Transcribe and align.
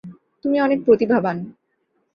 তুমি 0.45 0.57
অনেক 0.61 0.79
প্রতিভাবান। 0.85 1.37